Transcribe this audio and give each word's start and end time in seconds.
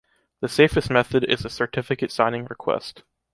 The 0.39 0.47
safest 0.49 0.89
method 0.89 1.23
is 1.25 1.45
a 1.45 1.49
Certificate 1.51 2.11
Signing 2.11 2.45
Request. 2.45 3.03